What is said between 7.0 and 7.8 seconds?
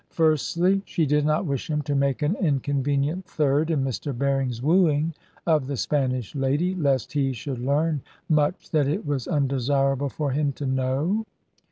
he should